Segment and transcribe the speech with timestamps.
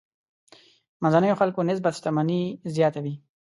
[1.01, 2.41] منځنيو خلکو نسبت شتمني
[2.75, 3.15] زیاته وي.